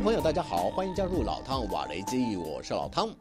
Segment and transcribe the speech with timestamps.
[0.00, 3.14] 朋友，大家好，欢迎加入老汤瓦雷基，我是老汤。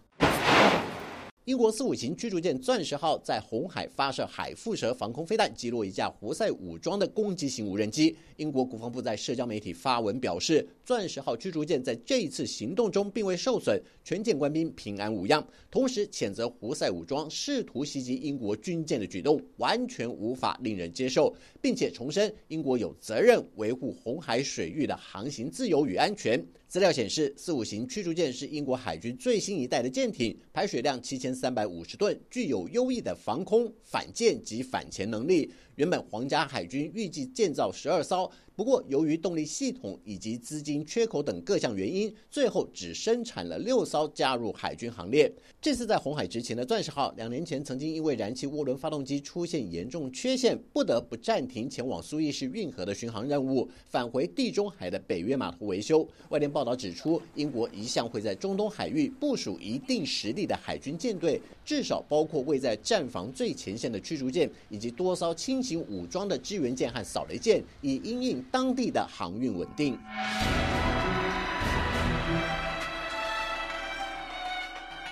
[1.44, 8.16] 英国四五型驱逐舰“钻石号”在红海发射海蝮蛇防空飞弹，击落一架胡塞武装的攻击型无人机。
[8.38, 15.46] 英国国防部在社交媒体发文表示，“钻石号”驱逐舰在这一次行动中并未受损，全舰官兵平安无恙。
[15.70, 26.42] 同时谴责胡塞武装试图袭击英国军舰的举动完全无法令人接受，并且重申英国有责任维护红海水域的航行自由与安全。
[26.70, 35.52] 资料显示，四五型驱逐舰是英国海军最新一代的舰艇，排水量七千三百五十吨，具有优异的防空、反舰及反潜能力。
[35.78, 38.32] 原本皇家海军预计建造十二艘。
[38.60, 45.32] 不过，由于动力系统以及资金缺口等各项原因，最后只生产了六艘加入海军行列。
[45.62, 56.06] 这次在红海执勤的“钻石号”，两年前曾经因为燃气涡轮发动机出现严重缺陷，不得不暂停前往苏伊士运河的巡航任务，返回地中海的北约码头维修。
[56.28, 68.44] 外电报道指出，英国一向会在中东海域部署一定实力的海军舰队，至少包括位在战防最前线的驱逐舰，以及多艘轻型武装的支援舰和扫雷舰，以因应。
[68.52, 69.98] 当地的航运稳定。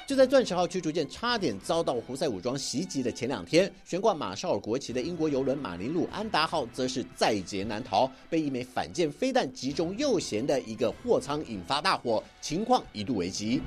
[0.06, 13.62] 就在“钻石号”驱逐舰差点遭到胡塞武装袭击的前两天，悬挂马绍尔国旗的英国邮轮“马林路安达号”则是在劫难逃，被一枚反舰飞弹击中右舷的一个货舱，引发大火，情况一度危急。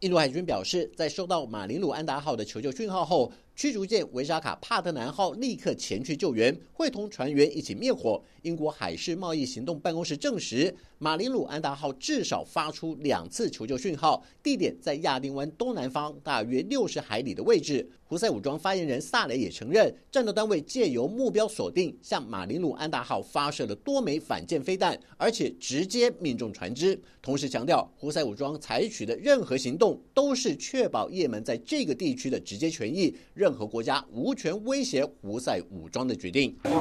[0.00, 8.22] 印度海军表示，在收到马林鲁安达号的求救讯号后，驱逐舰维沙卡帕特南号立刻前去救援，会同船员一起灭火。
[8.40, 17.86] 英国海事贸易行动办公室证实，马林鲁安达号至少发出两次求救讯号，地点在亚丁湾东南方大约六十海里的位置。
[18.10, 27.00] 胡塞武装发言人萨雷也承认，战斗单位借由目标锁定向马林鲁安达号发射了多枚反舰飞弹，而且直接命中船只。
[27.22, 33.16] 同时强调，胡塞武装采取的任何行动都是确保也门在这个地区的直接权益。
[33.32, 36.58] 任何国家无权威胁胡塞武装的决定。
[36.64, 36.74] I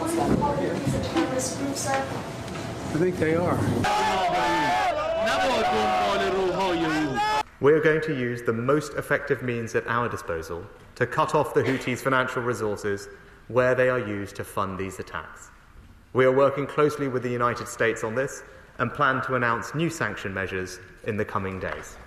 [2.98, 3.56] think they are.
[7.62, 10.66] We are going to use the most effective means at our disposal
[10.96, 13.10] to cut off the Houthis' financial resources
[13.50, 15.50] where they are used to fund these attacks.
[16.14, 18.44] We are working closely with the United States on this
[18.78, 21.98] and plan to announce new sanction measures in the coming days.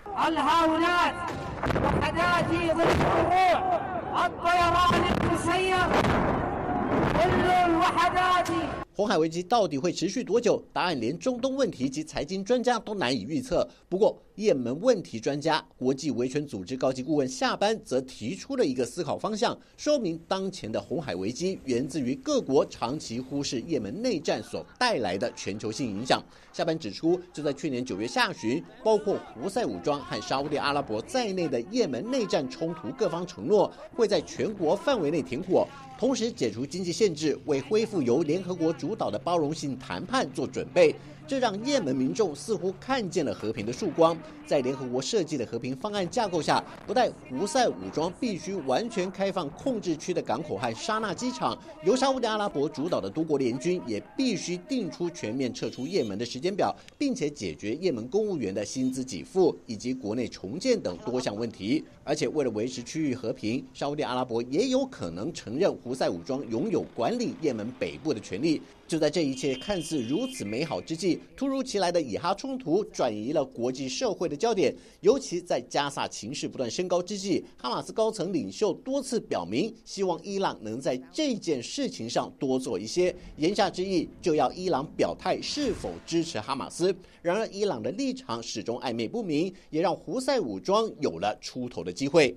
[8.94, 10.62] 红海危机到底会持续多久？
[10.70, 13.66] 答案连中东问题及财经专家都难以预测。
[13.88, 26.22] 不过，也门问题专家、国际维权组织高级顾问夏班则提出了一个思考方向，说明当前的红海危机源自于各国长期忽视也门内战所带来的全球性影响。
[26.52, 35.66] 夏班指出，就在去年九月下旬，包括胡塞武装和沙地阿拉伯在内的也门内战冲突各方承诺会在全国范围内停火。
[35.98, 40.94] 同时解除经济限制，为恢复由联合国主主导的包容性谈判做准备。
[41.24, 44.14] 这让也门民众似乎看见了和平的曙光。
[44.44, 61.82] 在联合国设计的和平方案架构下，不但胡塞武装必须完全开放控制区的港口和沙纳机场，由沙特阿拉伯主导的多国联军也必须定出全面撤出也门的时间表，并且解决也门公务员的薪资给付以及国内重建等多项问题。
[62.04, 68.60] 而且，为了维持区域和平，沙特阿拉伯也有可能承认胡塞武装拥有管理也门北部的权利。
[68.92, 74.76] 就在这一切看似如此美好之际，突如其来的以哈冲突转移了国际社会的焦点。
[75.00, 83.16] 尤其在加萨情势不断升高之际，哈马斯高层领袖多次表明，希望伊朗能在这件事情上多做一些。
[83.38, 86.94] 言下之意，就要伊朗表态是否支持哈马斯。
[87.22, 92.36] 然而，伊朗的立场始终暧昧不明，也让胡塞武装有了出头的机会。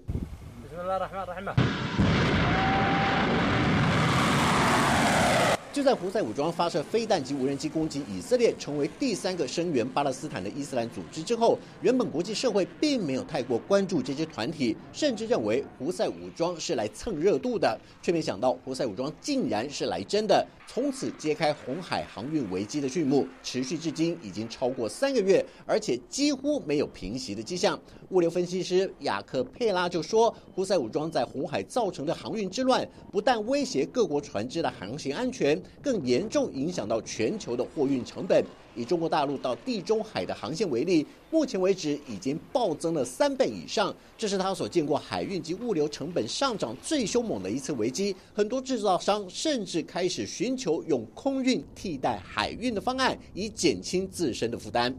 [5.76, 27.78] 就在胡塞武装发射飞弹及无人机攻击以色列，成为第三个声援巴勒斯坦的伊斯兰组织之后，原本国际社会并没有太过关注这些团体，甚至认为胡塞武装是来蹭热度的，却没想到胡塞武装竟然是来真的，从此揭开红海航运危机的序幕，持续至今已经超过三个月，而且几乎没有平息的迹象。
[28.12, 35.62] 物流分析师雅克佩拉就说，胡塞武装在红海造成的航运之乱，不但威胁各国船只的航行安全。
[35.82, 38.44] 更严重影响到全球的货运成本。
[38.78, 48.14] 以中国大陆到地中海的航线为例，目前为止已经暴增了三倍以上，这是他所见过海运及物流成本上涨最凶猛的一次危机。
[48.34, 54.94] 很多制造商甚至开始寻求用空运替代海运的方案，以减轻自身的负担。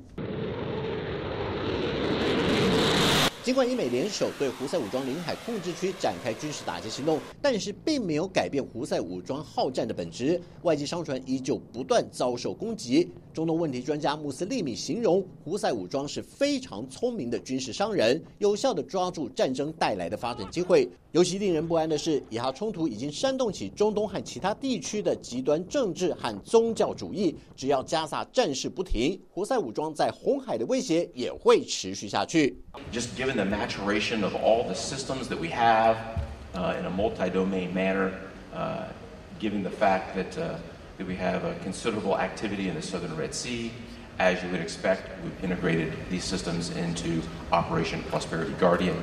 [3.46, 10.43] 尽管英美联手对胡塞武装领海控制区展开军事打击行动，但是并没有改变胡塞武装好战的本质。
[10.62, 13.08] 外籍商船依旧不断遭受攻击。
[13.32, 20.88] 中东问题专家穆斯利米形容胡塞武装是非常聪明的军事商人，有效地抓住战争带来的发展机会。
[21.12, 27.34] 尤其令人不安的是，以哈冲突已经煽动起中东和其他地区的极端政治和宗教主义。
[27.54, 32.58] 只要加萨战事不停，胡塞武装在红海的威胁也会持续下去。
[32.93, 36.23] Just given the maturation of all the systems that we have
[36.55, 38.19] uh, in a multi-domain manner,
[38.55, 38.88] uh,
[39.38, 40.58] given the fact that uh,
[40.99, 43.70] that we have a considerable activity in the southern Red Sea.
[44.19, 47.20] As you would expect, we've integrated these systems into
[47.52, 48.96] Operation Prosperity Guardian,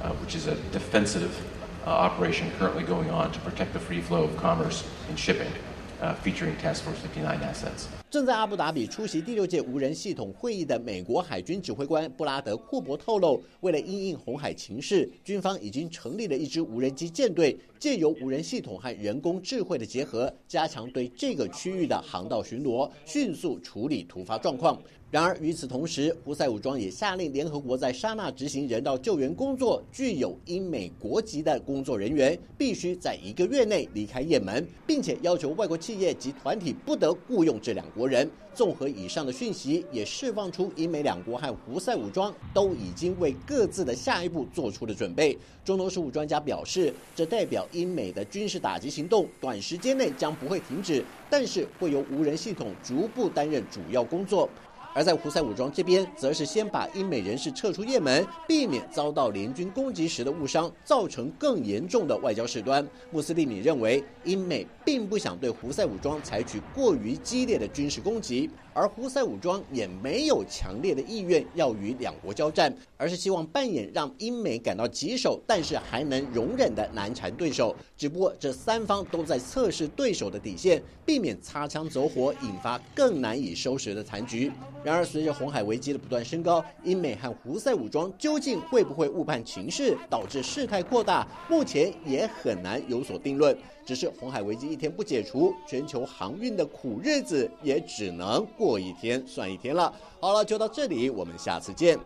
[0.00, 1.38] uh, which is a defensive
[1.86, 5.52] uh, operation currently going on to protect the free flow of commerce and shipping.
[6.00, 7.88] uh, featuring Task Force 59 assets.
[8.14, 24.80] 正在阿布达比出席第六届无人系统会议的美国海军指挥官布拉德·库伯透露，为了应应红海情势，军方已经成立了一支无人机舰队，借由无人系统和人工智慧的结合，加强对这个区域的航道巡逻，迅速处理突发状况。
[25.14, 38.28] 然而，与此同时，胡塞武装也下令联合国在沙那执行人道救援工作，具有英美国籍的工作人员必须在一个月内离开也门，并且要求外国企业及团体不得雇佣这两国人。
[38.54, 45.38] 综合以上的讯息，也释放出英美两国和胡塞武装都已经为各自的下一步做出了准备。
[45.64, 54.50] 中东事务专家表示，这代表英美的军事打击行动短时间内将不会停止，但是会由无人系统逐步担任主要工作。
[54.94, 62.86] 而在胡塞武装这边，则是先把英美人士撤出也门，避免遭到联军攻击时的误伤，造成更严重的外交事端。
[63.10, 68.48] 穆斯利米认为，英美并不想对胡塞武装采取过于激烈的军事攻击。
[68.72, 77.74] 而胡塞武装也没有强烈的意愿要与两国交战，而是希望扮演让英美感到棘手，但是还能容忍的难缠对手。
[77.96, 84.50] 只不过这三方都在测试对手的底线，避免擦枪走火，引发更难以收拾的残局。
[84.84, 93.56] 然而，随着红海危机的不断升高，英美和胡塞武装究竟会不会误判情势，导致事态扩大，目前也很难有所定论。
[93.86, 99.90] 只是红海危机一天不解除，全球航运的苦日子也只能过一天算一天了。
[100.20, 101.98] 好了，就到这里，我们下次见。